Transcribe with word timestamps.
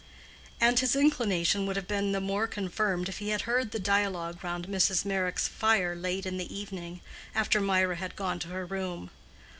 And 0.59 0.79
his 0.79 0.95
inclination 0.95 1.67
would 1.67 1.75
have 1.75 1.87
been 1.87 2.11
the 2.11 2.19
more 2.19 2.47
confirmed 2.47 3.07
if 3.07 3.19
he 3.19 3.29
had 3.29 3.41
heard 3.41 3.69
the 3.69 3.77
dialogue 3.77 4.43
round 4.43 4.65
Mrs. 4.67 5.05
Meyrick's 5.05 5.47
fire 5.47 5.95
late 5.95 6.25
in 6.25 6.37
the 6.37 6.51
evening, 6.51 7.01
after 7.35 7.61
Mirah 7.61 7.97
had 7.97 8.15
gone 8.15 8.39
to 8.39 8.47
her 8.47 8.65
room. 8.65 9.11